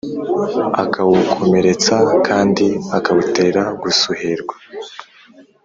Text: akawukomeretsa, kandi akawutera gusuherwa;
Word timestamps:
akawukomeretsa, 0.83 1.95
kandi 2.27 2.67
akawutera 2.97 3.61
gusuherwa; 3.81 4.55